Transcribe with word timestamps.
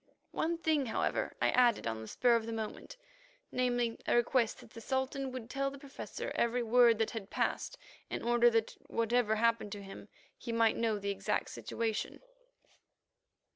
One 0.31 0.57
thing, 0.57 0.87
however, 0.87 1.35
I 1.39 1.51
added 1.51 1.85
on 1.85 2.01
the 2.01 2.07
spur 2.07 2.35
of 2.35 2.47
the 2.47 2.51
moment—namely, 2.51 3.99
a 4.07 4.15
request 4.15 4.59
that 4.61 4.71
the 4.71 4.81
Sultan 4.81 5.31
would 5.31 5.47
tell 5.47 5.69
the 5.69 5.77
Professor 5.77 6.31
every 6.33 6.63
word 6.63 6.97
that 6.97 7.11
had 7.11 7.29
passed, 7.29 7.77
in 8.09 8.23
order 8.23 8.49
that 8.49 8.75
whatever 8.87 9.35
happened 9.35 9.71
to 9.73 9.83
him 9.83 10.09
he 10.35 10.51
might 10.51 10.75
know 10.75 10.97
the 10.97 11.11
exact 11.11 11.49
situation. 11.51 12.19